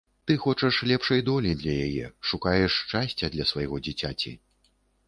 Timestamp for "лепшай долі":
0.91-1.51